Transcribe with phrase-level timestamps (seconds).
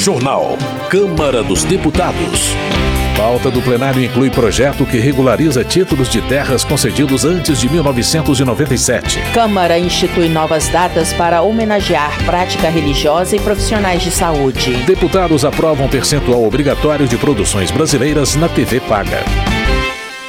[0.00, 0.56] Jornal.
[0.88, 2.54] Câmara dos Deputados.
[3.18, 9.20] Pauta do plenário inclui projeto que regulariza títulos de terras concedidos antes de 1997.
[9.34, 14.72] Câmara institui novas datas para homenagear prática religiosa e profissionais de saúde.
[14.86, 19.22] Deputados aprovam percentual obrigatório de produções brasileiras na TV Paga.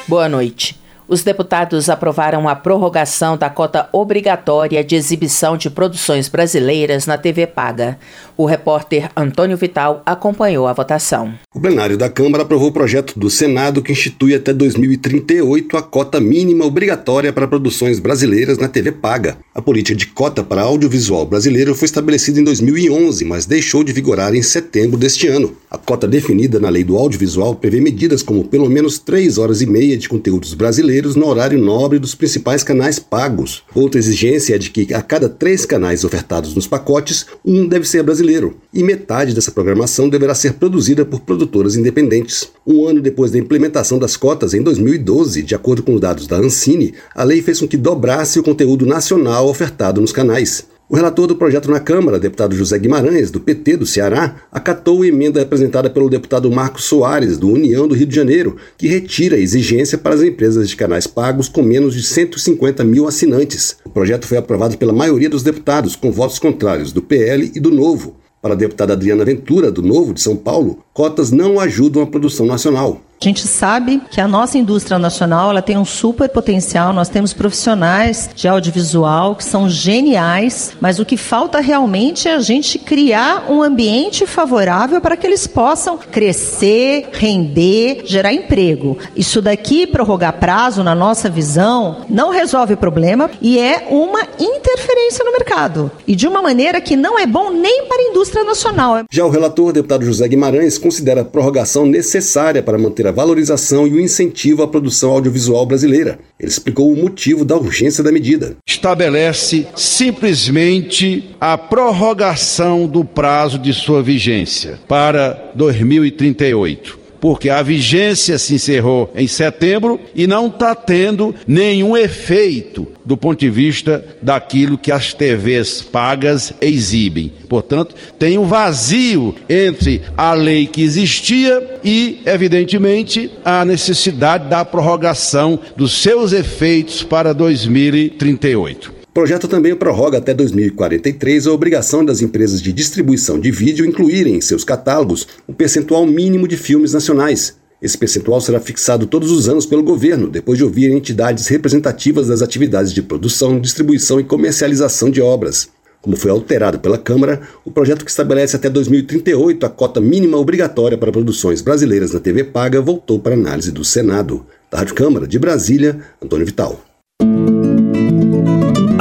[0.05, 0.80] Boa noite
[1.11, 7.45] os deputados aprovaram a prorrogação da cota obrigatória de exibição de produções brasileiras na TV
[7.45, 7.99] Paga.
[8.37, 11.33] O repórter Antônio Vital acompanhou a votação.
[11.53, 16.21] O plenário da Câmara aprovou o projeto do Senado que institui até 2038 a cota
[16.21, 19.35] mínima obrigatória para produções brasileiras na TV Paga.
[19.53, 24.33] A política de cota para audiovisual brasileiro foi estabelecida em 2011, mas deixou de vigorar
[24.33, 25.57] em setembro deste ano.
[25.69, 29.65] A cota definida na lei do audiovisual prevê medidas como pelo menos três horas e
[29.65, 33.63] meia de conteúdos brasileiros brasileiros no horário nobre dos principais canais pagos.
[33.73, 38.03] Outra exigência é de que a cada três canais ofertados nos pacotes, um deve ser
[38.03, 42.51] brasileiro, e metade dessa programação deverá ser produzida por produtoras independentes.
[42.65, 46.37] Um ano depois da implementação das cotas, em 2012, de acordo com os dados da
[46.37, 50.70] Ancine, a lei fez com que dobrasse o conteúdo nacional ofertado nos canais.
[50.91, 55.07] O relator do projeto na Câmara, deputado José Guimarães, do PT do Ceará, acatou a
[55.07, 59.39] emenda apresentada pelo deputado Marcos Soares, do União do Rio de Janeiro, que retira a
[59.39, 63.77] exigência para as empresas de canais pagos com menos de 150 mil assinantes.
[63.85, 67.71] O projeto foi aprovado pela maioria dos deputados, com votos contrários do PL e do
[67.71, 68.17] Novo.
[68.41, 72.45] Para a deputada Adriana Ventura, do Novo de São Paulo, cotas não ajudam a produção
[72.45, 73.01] nacional.
[73.21, 77.33] A gente sabe que a nossa indústria nacional ela tem um super potencial, nós temos
[77.33, 83.45] profissionais de audiovisual que são geniais, mas o que falta realmente é a gente criar
[83.47, 88.97] um ambiente favorável para que eles possam crescer, render, gerar emprego.
[89.15, 95.23] Isso daqui, prorrogar prazo, na nossa visão, não resolve o problema e é uma interferência
[95.23, 95.91] no mercado.
[96.07, 99.03] E de uma maneira que não é bom nem para a indústria nacional.
[99.11, 103.85] Já o relator, deputado José Guimarães, considera a prorrogação necessária para manter a a valorização
[103.85, 106.19] e o incentivo à produção audiovisual brasileira.
[106.39, 108.55] Ele explicou o motivo da urgência da medida.
[108.65, 118.55] Estabelece simplesmente a prorrogação do prazo de sua vigência para 2038 porque a vigência se
[118.55, 124.91] encerrou em setembro e não está tendo nenhum efeito do ponto de vista daquilo que
[124.91, 127.31] as TVs pagas exibem.
[127.47, 135.59] Portanto, tem um vazio entre a lei que existia e, evidentemente, a necessidade da prorrogação
[135.75, 139.00] dos seus efeitos para 2038.
[139.11, 144.35] O projeto também prorroga até 2043 a obrigação das empresas de distribuição de vídeo incluírem
[144.37, 147.57] em seus catálogos o percentual mínimo de filmes nacionais.
[147.81, 152.41] Esse percentual será fixado todos os anos pelo governo, depois de ouvir entidades representativas das
[152.41, 155.67] atividades de produção, distribuição e comercialização de obras.
[156.01, 160.97] Como foi alterado pela Câmara, o projeto que estabelece até 2038 a cota mínima obrigatória
[160.97, 164.45] para produções brasileiras na TV Paga voltou para análise do Senado.
[164.71, 166.90] Da Rádio Câmara de Brasília, Antônio Vital.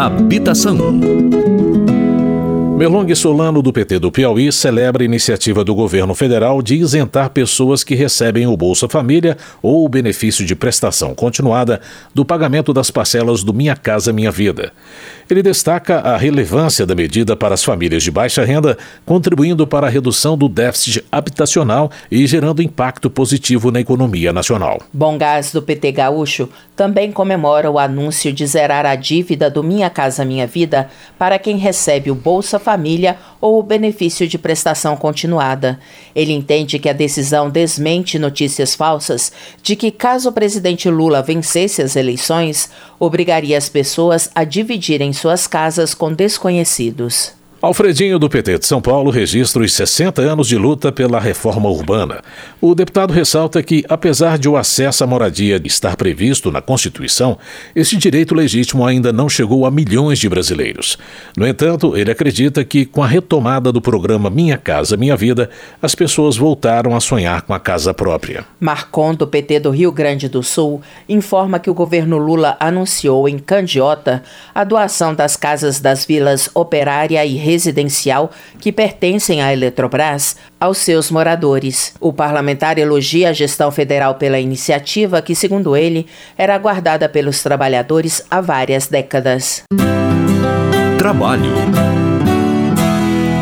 [0.01, 0.79] Habitação.
[2.79, 7.85] Melong Solano, do PT do Piauí, celebra a iniciativa do governo federal de isentar pessoas
[7.85, 11.83] que recebem o Bolsa Família ou o benefício de prestação continuada
[12.15, 14.73] do pagamento das parcelas do Minha Casa Minha Vida.
[15.31, 18.77] Ele destaca a relevância da medida para as famílias de baixa renda,
[19.07, 24.81] contribuindo para a redução do déficit habitacional e gerando impacto positivo na economia nacional.
[24.93, 29.91] Bom Gás do PT Gaúcho também comemora o anúncio de zerar a dívida do Minha
[29.91, 35.79] Casa Minha Vida para quem recebe o Bolsa Família ou o benefício de prestação continuada.
[36.15, 39.31] Ele entende que a decisão desmente notícias falsas
[39.63, 45.47] de que, caso o presidente Lula vencesse as eleições, obrigaria as pessoas a dividirem suas
[45.47, 47.33] casas com desconhecidos.
[47.63, 52.23] Alfredinho do PT de São Paulo registra os 60 anos de luta pela reforma urbana.
[52.59, 57.37] O deputado ressalta que, apesar de o acesso à moradia estar previsto na Constituição,
[57.77, 60.97] esse direito legítimo ainda não chegou a milhões de brasileiros.
[61.37, 65.51] No entanto, ele acredita que, com a retomada do programa Minha Casa Minha Vida,
[65.83, 68.47] as pessoas voltaram a sonhar com a casa própria.
[68.59, 73.39] Marcon, do PT do Rio Grande do Sul, informa que o governo Lula anunciou em
[73.39, 74.23] Candiota
[74.55, 81.11] a doação das casas das vilas Operária e residencial que pertencem à Eletrobras aos seus
[81.11, 81.95] moradores.
[82.01, 86.07] O parlamentar elogia a gestão federal pela iniciativa que, segundo ele,
[86.37, 89.63] era aguardada pelos trabalhadores há várias décadas.
[90.99, 91.53] Trabalho.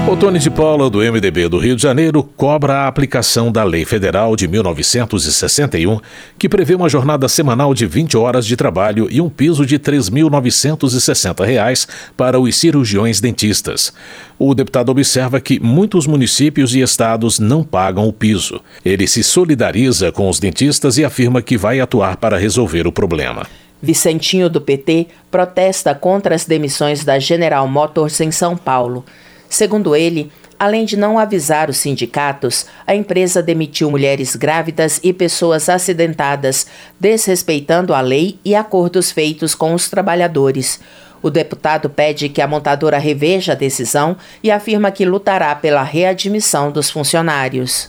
[0.08, 4.34] Otone de Paula, do MDB do Rio de Janeiro, cobra a aplicação da Lei Federal
[4.34, 6.00] de 1961,
[6.38, 9.82] que prevê uma jornada semanal de 20 horas de trabalho e um piso de R$
[9.82, 13.93] 3.960 para os cirurgiões dentistas.
[14.38, 18.62] O deputado observa que muitos municípios e estados não pagam o piso.
[18.82, 23.46] Ele se solidariza com os dentistas e afirma que vai atuar para resolver o problema.
[23.82, 29.05] Vicentinho do PT protesta contra as demissões da General Motors em São Paulo.
[29.49, 35.69] Segundo ele, além de não avisar os sindicatos, a empresa demitiu mulheres grávidas e pessoas
[35.69, 36.67] acidentadas,
[36.99, 40.81] desrespeitando a lei e acordos feitos com os trabalhadores.
[41.23, 46.71] O deputado pede que a montadora reveja a decisão e afirma que lutará pela readmissão
[46.71, 47.89] dos funcionários.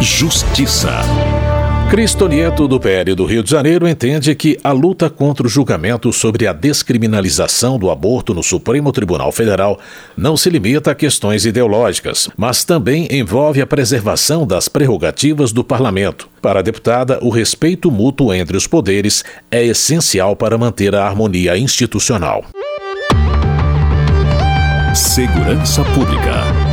[0.00, 1.00] Justiça.
[1.90, 6.12] Cristo Nieto, do PL do Rio de Janeiro, entende que a luta contra o julgamento
[6.12, 9.78] sobre a descriminalização do aborto no Supremo Tribunal Federal
[10.16, 16.28] não se limita a questões ideológicas, mas também envolve a preservação das prerrogativas do parlamento.
[16.42, 21.56] Para a deputada, o respeito mútuo entre os poderes é essencial para manter a harmonia
[21.56, 22.44] institucional.
[24.94, 26.63] Segurança Pública.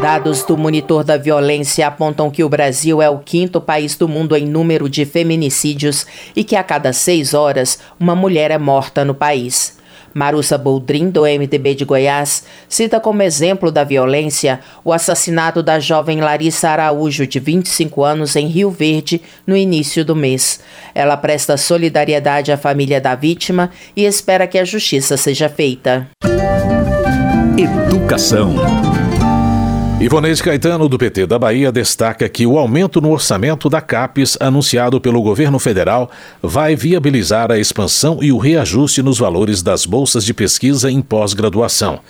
[0.00, 4.34] Dados do Monitor da Violência apontam que o Brasil é o quinto país do mundo
[4.34, 9.14] em número de feminicídios e que a cada seis horas uma mulher é morta no
[9.14, 9.78] país.
[10.14, 16.22] Marussa Boldrin, do MDB de Goiás, cita como exemplo da violência o assassinato da jovem
[16.22, 20.60] Larissa Araújo, de 25 anos, em Rio Verde, no início do mês.
[20.94, 26.08] Ela presta solidariedade à família da vítima e espera que a justiça seja feita.
[27.56, 28.54] Educação.
[30.00, 34.98] Ivoneide Caetano, do PT da Bahia, destaca que o aumento no orçamento da CAPES, anunciado
[34.98, 36.10] pelo governo federal,
[36.42, 42.00] vai viabilizar a expansão e o reajuste nos valores das bolsas de pesquisa em pós-graduação.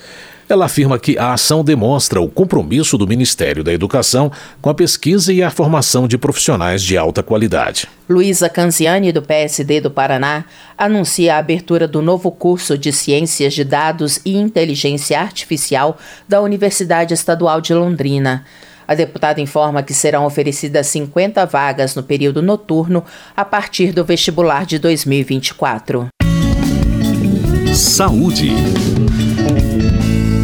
[0.51, 5.33] Ela afirma que a ação demonstra o compromisso do Ministério da Educação com a pesquisa
[5.33, 7.87] e a formação de profissionais de alta qualidade.
[8.09, 10.45] Luísa Canziani, do PSD do Paraná,
[10.77, 15.97] anuncia a abertura do novo curso de Ciências de Dados e Inteligência Artificial
[16.29, 18.45] da Universidade Estadual de Londrina.
[18.89, 23.05] A deputada informa que serão oferecidas 50 vagas no período noturno
[23.37, 26.09] a partir do vestibular de 2024.
[27.73, 28.51] Saúde.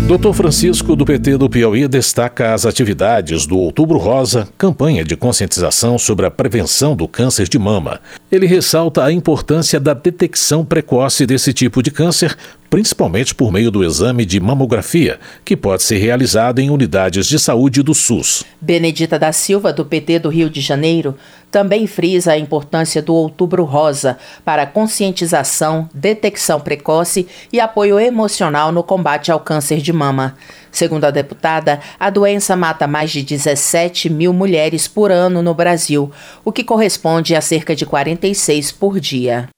[0.06, 0.32] Dr.
[0.32, 6.24] Francisco, do PT do Piauí, destaca as atividades do Outubro Rosa, campanha de conscientização sobre
[6.24, 8.00] a prevenção do câncer de mama.
[8.30, 12.36] Ele ressalta a importância da detecção precoce desse tipo de câncer,
[12.68, 17.82] principalmente por meio do exame de mamografia, que pode ser realizado em unidades de saúde
[17.82, 18.44] do SUS.
[18.60, 21.16] Benedita da Silva, do PT do Rio de Janeiro,
[21.50, 28.82] também frisa a importância do Outubro Rosa para conscientização, detecção precoce e apoio emocional no
[28.82, 30.36] combate ao câncer de mama.
[30.70, 36.10] Segundo a deputada, a doença mata mais de 17 mil mulheres por ano no Brasil,
[36.44, 39.48] o que corresponde a cerca de 46 por dia.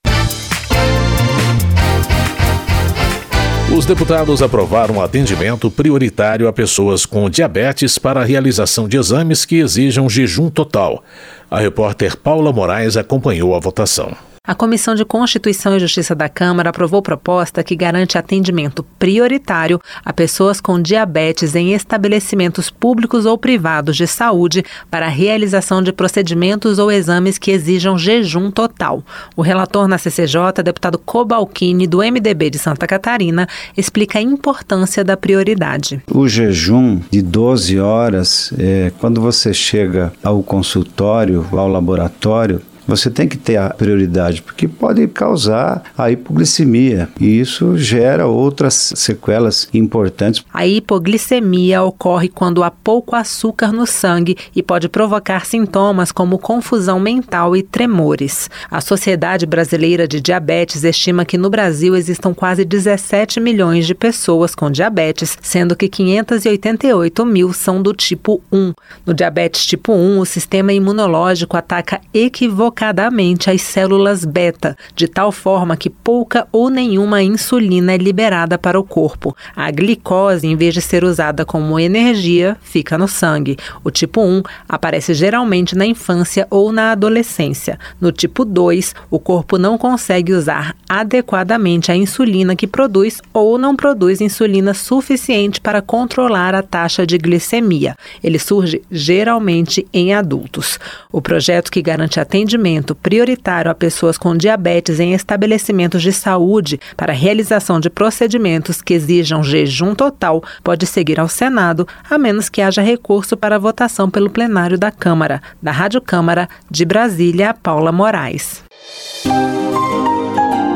[3.76, 9.56] Os deputados aprovaram atendimento prioritário a pessoas com diabetes para a realização de exames que
[9.56, 11.04] exijam jejum total.
[11.50, 14.16] A repórter Paula Moraes acompanhou a votação.
[14.48, 20.10] A Comissão de Constituição e Justiça da Câmara aprovou proposta que garante atendimento prioritário a
[20.10, 26.78] pessoas com diabetes em estabelecimentos públicos ou privados de saúde para a realização de procedimentos
[26.78, 29.04] ou exames que exijam jejum total.
[29.36, 33.46] O relator na CCJ, deputado Cobalcini, do MDB de Santa Catarina,
[33.76, 36.02] explica a importância da prioridade.
[36.10, 43.28] O jejum de 12 horas, é, quando você chega ao consultório, ao laboratório, você tem
[43.28, 50.42] que ter a prioridade, porque pode causar a hipoglicemia e isso gera outras sequelas importantes.
[50.54, 56.98] A hipoglicemia ocorre quando há pouco açúcar no sangue e pode provocar sintomas como confusão
[56.98, 58.48] mental e tremores.
[58.70, 64.54] A Sociedade Brasileira de Diabetes estima que no Brasil existam quase 17 milhões de pessoas
[64.54, 68.72] com diabetes, sendo que 588 mil são do tipo 1.
[69.04, 75.32] No diabetes tipo 1, o sistema imunológico ataca equivocadamente equivocadamente as células beta, de tal
[75.32, 79.36] forma que pouca ou nenhuma insulina é liberada para o corpo.
[79.56, 83.56] A glicose, em vez de ser usada como energia, fica no sangue.
[83.82, 87.78] O tipo 1 aparece geralmente na infância ou na adolescência.
[88.00, 93.74] No tipo 2, o corpo não consegue usar adequadamente a insulina que produz ou não
[93.74, 97.96] produz insulina suficiente para controlar a taxa de glicemia.
[98.22, 100.78] Ele surge geralmente em adultos.
[101.10, 106.78] O projeto que garante atendimento atendimento prioritário a pessoas com diabetes em estabelecimentos de saúde
[106.96, 112.60] para realização de procedimentos que exijam jejum total pode seguir ao Senado, a menos que
[112.60, 115.40] haja recurso para votação pelo plenário da Câmara.
[115.62, 118.62] Da Rádio Câmara de Brasília, Paula Moraes.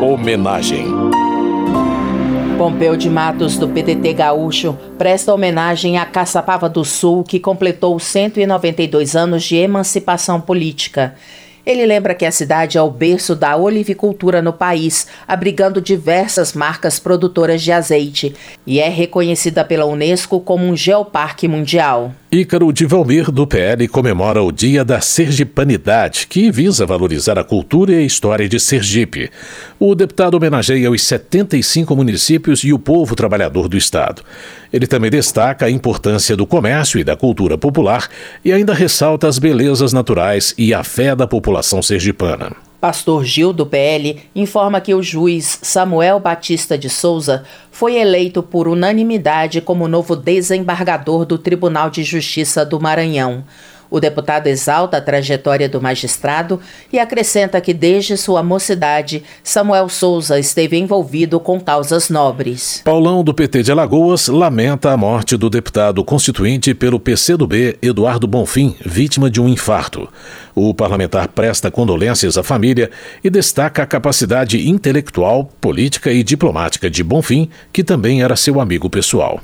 [0.00, 0.86] Homenagem.
[2.56, 9.16] Pompeu de Matos, do PDT Gaúcho, presta homenagem à Caçapava do Sul, que completou 192
[9.16, 11.14] anos de emancipação política.
[11.64, 16.98] Ele lembra que a cidade é o berço da olivicultura no país, abrigando diversas marcas
[16.98, 18.34] produtoras de azeite,
[18.66, 22.12] e é reconhecida pela Unesco como um geoparque mundial.
[22.34, 27.92] Ícaro de Valmir, do PL, comemora o Dia da Sergipanidade, que visa valorizar a cultura
[27.92, 29.30] e a história de Sergipe.
[29.78, 34.22] O deputado homenageia os 75 municípios e o povo trabalhador do Estado.
[34.72, 38.08] Ele também destaca a importância do comércio e da cultura popular
[38.42, 42.71] e ainda ressalta as belezas naturais e a fé da população sergipana.
[42.82, 48.66] Pastor Gil, do PL, informa que o juiz Samuel Batista de Souza foi eleito por
[48.66, 53.44] unanimidade como novo desembargador do Tribunal de Justiça do Maranhão.
[53.92, 56.58] O deputado exalta a trajetória do magistrado
[56.90, 62.80] e acrescenta que desde sua mocidade, Samuel Souza esteve envolvido com causas nobres.
[62.86, 68.74] Paulão do PT de Alagoas lamenta a morte do deputado constituinte pelo PCdoB Eduardo Bonfim,
[68.82, 70.08] vítima de um infarto.
[70.54, 72.90] O parlamentar presta condolências à família
[73.22, 78.88] e destaca a capacidade intelectual, política e diplomática de Bonfim, que também era seu amigo
[78.88, 79.42] pessoal.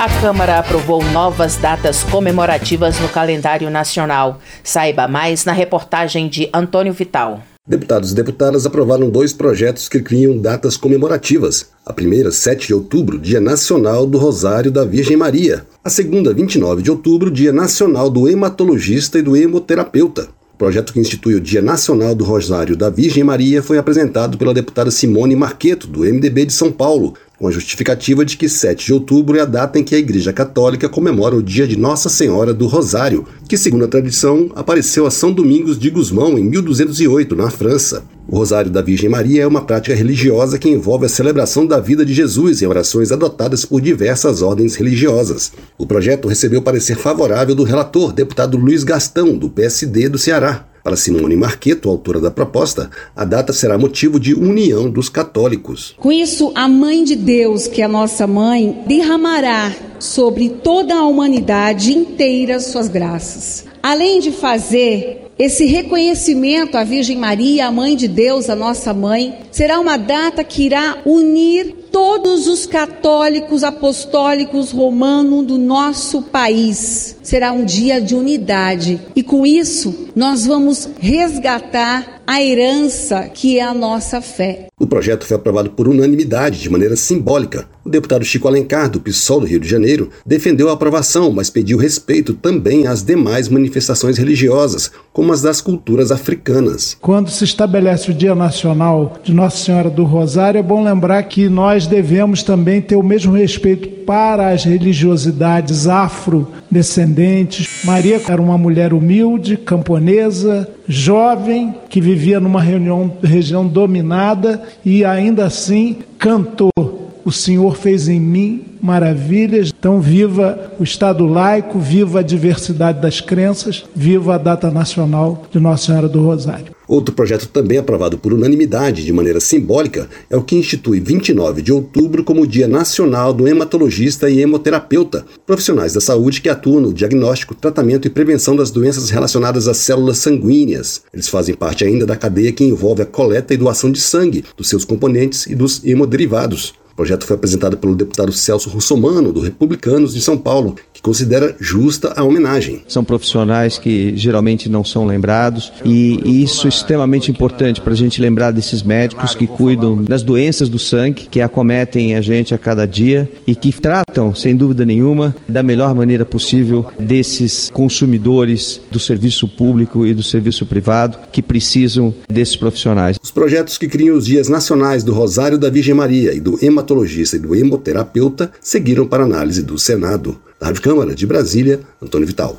[0.00, 4.40] A Câmara aprovou novas datas comemorativas no calendário nacional.
[4.64, 7.42] Saiba mais na reportagem de Antônio Vital.
[7.68, 11.68] Deputados e deputadas aprovaram dois projetos que criam datas comemorativas.
[11.84, 15.66] A primeira, 7 de outubro, Dia Nacional do Rosário da Virgem Maria.
[15.84, 20.28] A segunda, 29 de outubro, Dia Nacional do Hematologista e do Hemoterapeuta.
[20.54, 24.54] O projeto que institui o Dia Nacional do Rosário da Virgem Maria foi apresentado pela
[24.54, 28.92] deputada Simone Marqueto, do MDB de São Paulo, com a justificativa de que 7 de
[28.92, 32.52] outubro é a data em que a Igreja Católica comemora o dia de Nossa Senhora
[32.52, 37.48] do Rosário, que, segundo a tradição, apareceu a São Domingos de Gusmão em 1208, na
[37.48, 38.04] França.
[38.28, 42.04] O Rosário da Virgem Maria é uma prática religiosa que envolve a celebração da vida
[42.04, 45.50] de Jesus em orações adotadas por diversas ordens religiosas.
[45.78, 50.69] O projeto recebeu parecer favorável do relator, deputado Luiz Gastão, do PSD do Ceará.
[50.82, 55.94] Para Simone Marqueto, autora da proposta, a data será motivo de união dos católicos.
[55.98, 61.06] Com isso, a Mãe de Deus, que é a nossa mãe, derramará sobre toda a
[61.06, 63.66] humanidade inteira suas graças.
[63.82, 69.38] Além de fazer esse reconhecimento à Virgem Maria, a Mãe de Deus, a nossa mãe,
[69.50, 77.16] será uma data que irá unir todos os católicos apostólicos romanos do nosso país.
[77.22, 83.62] Será um dia de unidade e com isso nós vamos resgatar a herança que é
[83.62, 84.68] a nossa fé.
[84.78, 87.68] O projeto foi aprovado por unanimidade, de maneira simbólica.
[87.82, 91.78] O deputado Chico Alencar, do PSOL do Rio de Janeiro, defendeu a aprovação, mas pediu
[91.78, 96.96] respeito também às demais manifestações religiosas, como as das culturas africanas.
[97.00, 101.48] Quando se estabelece o Dia Nacional de Nossa Senhora do Rosário, é bom lembrar que
[101.48, 107.82] nós devemos também ter o mesmo respeito para as religiosidades afrodescendentes.
[107.84, 115.46] Maria era uma mulher humilde, camponesa, jovem, que vivia numa reunião, região dominada e ainda
[115.46, 117.09] assim cantou.
[117.30, 119.72] O Senhor fez em mim maravilhas.
[119.78, 125.60] Então, viva o Estado laico, viva a diversidade das crenças, viva a data nacional de
[125.60, 126.74] Nossa Senhora do Rosário.
[126.88, 131.72] Outro projeto também aprovado por unanimidade de maneira simbólica é o que institui 29 de
[131.72, 137.54] outubro como Dia Nacional do Hematologista e Hemoterapeuta, profissionais da saúde que atuam no diagnóstico,
[137.54, 141.02] tratamento e prevenção das doenças relacionadas às células sanguíneas.
[141.14, 144.68] Eles fazem parte ainda da cadeia que envolve a coleta e doação de sangue, dos
[144.68, 146.74] seus componentes e dos hemoderivados.
[147.00, 151.56] O projeto foi apresentado pelo deputado Celso Russomano, do Republicanos de São Paulo, que considera
[151.58, 152.82] justa a homenagem.
[152.86, 158.20] São profissionais que geralmente não são lembrados e isso é extremamente importante para a gente
[158.20, 162.86] lembrar desses médicos que cuidam das doenças do sangue, que acometem a gente a cada
[162.86, 169.48] dia e que tratam, sem dúvida nenhuma, da melhor maneira possível desses consumidores do serviço
[169.48, 173.16] público e do serviço privado que precisam desses profissionais.
[173.22, 177.36] Os projetos que criam os dias nacionais do Rosário da Virgem Maria e do hematologista
[177.36, 180.40] e do hemoterapeuta seguiram para análise do Senado.
[180.58, 182.58] Da Rádio Câmara de Brasília, Antônio Vital.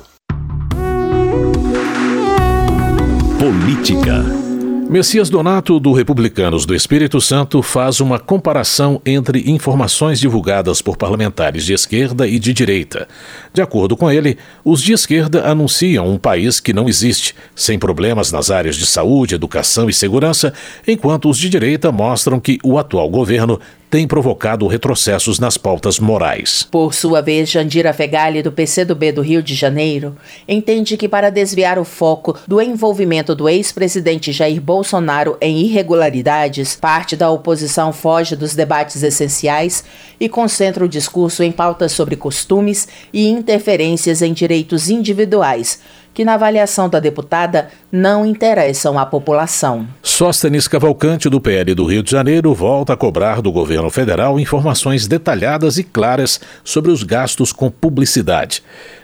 [3.38, 4.42] Política.
[4.88, 11.64] Messias Donato, do Republicanos do Espírito Santo, faz uma comparação entre informações divulgadas por parlamentares
[11.64, 13.08] de esquerda e de direita.
[13.54, 18.30] De acordo com ele, os de esquerda anunciam um país que não existe, sem problemas
[18.30, 20.52] nas áreas de saúde, educação e segurança,
[20.86, 23.58] enquanto os de direita mostram que o atual governo
[23.92, 26.66] tem provocado retrocessos nas pautas morais.
[26.70, 30.16] Por sua vez, Jandira Fegali, do PCdoB do Rio de Janeiro,
[30.48, 37.14] entende que para desviar o foco do envolvimento do ex-presidente Jair Bolsonaro em irregularidades, parte
[37.14, 39.84] da oposição foge dos debates essenciais
[40.18, 45.78] e concentra o discurso em pautas sobre costumes e interferências em direitos individuais
[46.14, 49.86] que, na avaliação da deputada, não interessam à população.
[50.02, 55.06] Sóstenes Cavalcante, do PL do Rio de Janeiro, volta a cobrar do governo federal informações
[55.06, 58.62] detalhadas e claras sobre os gastos com publicidade.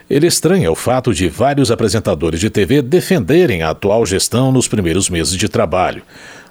[0.09, 5.07] Ele estranha o fato de vários apresentadores de TV defenderem a atual gestão nos primeiros
[5.07, 6.01] meses de trabalho.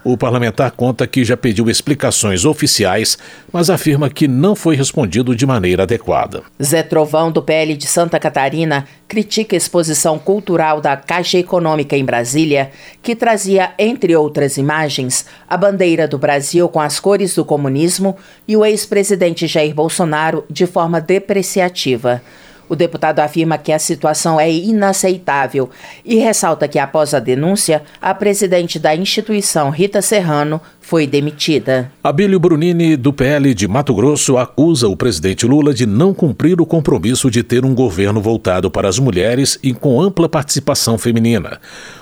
[0.05, 3.19] O parlamentar conta que já pediu explicações oficiais,
[3.53, 6.43] mas afirma que não foi respondido de maneira adequada.
[6.63, 12.05] Zé Trovão, do PL de Santa Catarina, critica a exposição cultural da Caixa Econômica em
[12.05, 12.71] Brasília,
[13.03, 18.57] que trazia, entre outras imagens, a bandeira do Brasil com as cores do comunismo e
[18.57, 22.23] o ex-presidente Jair Bolsonaro de forma depreciativa.
[22.69, 25.71] O deputado afirma que a situação é inaceitável
[26.05, 31.93] e ressalta que, após a denúncia, a presidente da instituição, Rita Serrano, foi demitida.
[32.03, 36.67] Abílio Brunini, do PL de Mato Grosso, acusa o presidente Lula de não cumprir o
[36.67, 41.61] compromisso de ter um governo voltado para as mulheres e com ampla participação feminina.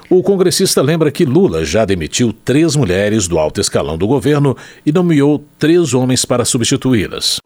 [0.09, 4.93] O congressista lembra que Lula já demitiu três mulheres do alto escalão do governo e
[4.93, 7.41] nomeou três homens para substituí-las.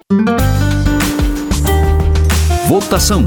[2.70, 3.26] Votação.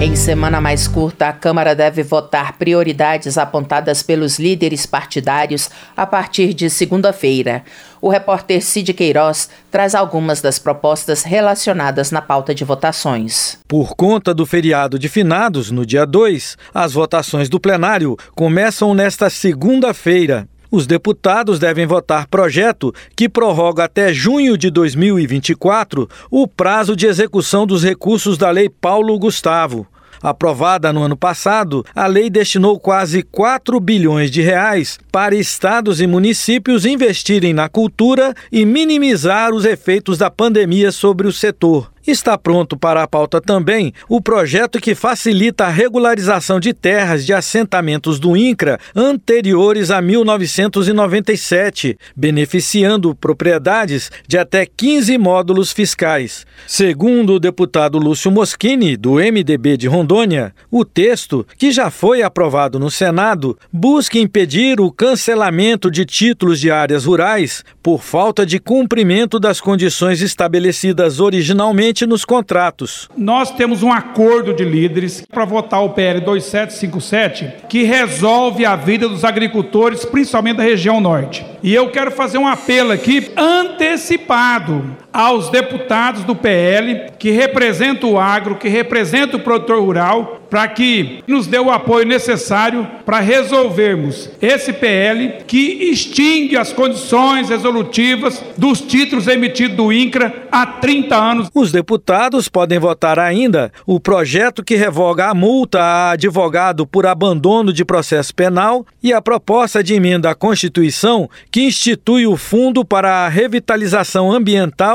[0.00, 6.54] Em semana mais curta, a Câmara deve votar prioridades apontadas pelos líderes partidários a partir
[6.54, 7.64] de segunda-feira.
[8.00, 13.58] O repórter Cid Queiroz traz algumas das propostas relacionadas na pauta de votações.
[13.66, 19.28] Por conta do feriado de finados, no dia 2, as votações do plenário começam nesta
[19.28, 20.48] segunda-feira.
[20.70, 27.66] Os deputados devem votar projeto que prorroga até junho de 2024 o prazo de execução
[27.66, 29.86] dos recursos da Lei Paulo Gustavo.
[30.20, 36.06] Aprovada no ano passado, a lei destinou quase 4 bilhões de reais para estados e
[36.06, 41.90] municípios investirem na cultura e minimizar os efeitos da pandemia sobre o setor.
[42.08, 47.34] Está pronto para a pauta também o projeto que facilita a regularização de terras de
[47.34, 56.46] assentamentos do INCRA anteriores a 1997, beneficiando propriedades de até 15 módulos fiscais.
[56.66, 62.78] Segundo o deputado Lúcio Moschini, do MDB de Rondônia, o texto, que já foi aprovado
[62.78, 69.38] no Senado, busca impedir o cancelamento de títulos de áreas rurais por falta de cumprimento
[69.38, 73.08] das condições estabelecidas originalmente nos contratos.
[73.16, 79.08] Nós temos um acordo de líderes para votar o PL 2757, que resolve a vida
[79.08, 81.44] dos agricultores, principalmente da região norte.
[81.62, 88.20] E eu quero fazer um apelo aqui antecipado aos deputados do PL, que representam o
[88.20, 94.30] agro, que representam o produtor rural, para que nos dê o apoio necessário para resolvermos
[94.40, 101.50] esse PL que extingue as condições resolutivas dos títulos emitidos do INCRA há 30 anos.
[101.54, 107.72] Os deputados podem votar ainda o projeto que revoga a multa a advogado por abandono
[107.72, 113.26] de processo penal e a proposta de emenda à Constituição que institui o Fundo para
[113.26, 114.32] a Revitalização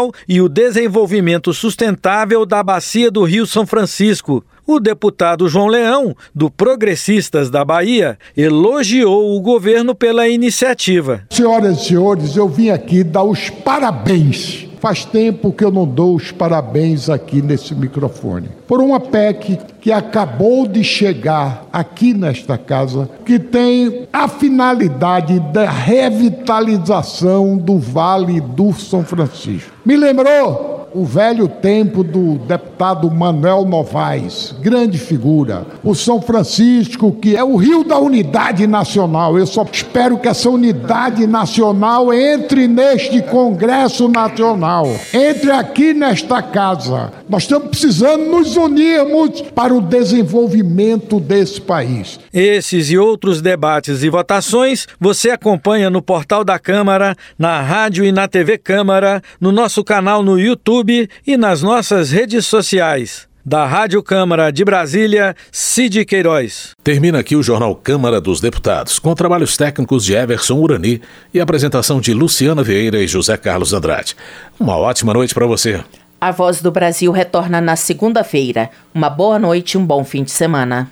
[0.03, 4.43] Ambiental e o Desenvolvimento Sustentável da Bacia do Rio São Francisco.
[4.65, 11.23] O deputado João Leão, do Progressistas da Bahia, elogiou o governo pela iniciativa.
[11.29, 14.67] Senhoras e senhores, eu vim aqui dar os parabéns.
[14.83, 18.49] Faz tempo que eu não dou os parabéns aqui nesse microfone.
[18.67, 25.69] Por uma PEC que acabou de chegar aqui nesta casa, que tem a finalidade da
[25.69, 29.71] revitalização do Vale do São Francisco.
[29.85, 35.65] Me lembrou o velho tempo do deputado Manuel Novaes, grande figura.
[35.83, 39.37] O São Francisco, que é o rio da unidade nacional.
[39.37, 47.11] Eu só espero que essa unidade nacional entre neste Congresso Nacional, entre aqui nesta casa.
[47.27, 52.19] Nós estamos precisando nos unirmos para o desenvolvimento desse país.
[52.31, 58.11] Esses e outros debates e votações você acompanha no portal da Câmara, na rádio e
[58.11, 63.27] na TV Câmara, no nosso canal no YouTube YouTube e nas nossas redes sociais.
[63.45, 66.71] Da Rádio Câmara de Brasília, Cid Queiroz.
[66.81, 71.01] Termina aqui o Jornal Câmara dos Deputados, com trabalhos técnicos de Everson Urani
[71.33, 74.15] e apresentação de Luciana Vieira e José Carlos Andrade.
[74.57, 75.83] Uma ótima noite para você.
[76.21, 78.69] A Voz do Brasil retorna na segunda-feira.
[78.93, 80.87] Uma boa noite e um bom fim de semana.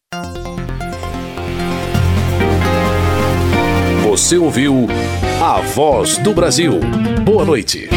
[4.10, 4.88] Você ouviu
[5.42, 6.82] A Voz do Brasil.
[7.24, 7.88] Boa noite.